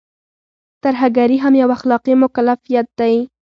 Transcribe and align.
ترهګري 0.83 1.37
هم 1.43 1.53
يو 1.61 1.69
اخلاقي 1.77 2.13
مکلفيت 2.23 2.87
لري. 2.97 3.17